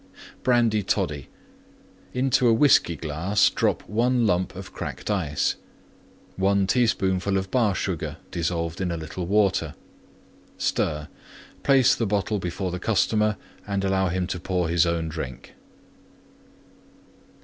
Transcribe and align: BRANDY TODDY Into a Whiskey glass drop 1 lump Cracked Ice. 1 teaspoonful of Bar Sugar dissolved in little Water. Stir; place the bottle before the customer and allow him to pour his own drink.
BRANDY 0.41 0.81
TODDY 0.81 1.27
Into 2.11 2.47
a 2.47 2.53
Whiskey 2.53 2.95
glass 2.95 3.51
drop 3.51 3.87
1 3.87 4.25
lump 4.25 4.51
Cracked 4.73 5.11
Ice. 5.11 5.57
1 6.37 6.65
teaspoonful 6.65 7.37
of 7.37 7.51
Bar 7.51 7.75
Sugar 7.75 8.17
dissolved 8.31 8.81
in 8.81 8.89
little 8.89 9.27
Water. 9.27 9.75
Stir; 10.57 11.07
place 11.61 11.93
the 11.93 12.07
bottle 12.07 12.39
before 12.39 12.71
the 12.71 12.79
customer 12.79 13.37
and 13.67 13.83
allow 13.83 14.07
him 14.07 14.25
to 14.25 14.39
pour 14.39 14.69
his 14.69 14.87
own 14.87 15.07
drink. 15.07 15.53